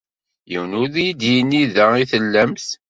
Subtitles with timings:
[0.51, 2.65] Yiwen ur iyi-d-yenni da ay tellamt.